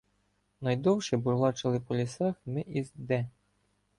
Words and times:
Найдовше 0.61 1.17
бурлачили 1.17 1.79
по 1.79 1.95
лісах 1.95 2.35
ми 2.45 2.61
із 2.61 2.91
Д. 2.95 3.29